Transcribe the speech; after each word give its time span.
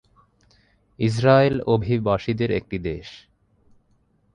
Israel 0.99 1.55
অভিবাসীদের 1.67 2.49
একটি 2.51 2.77
দেশ। 2.79 3.07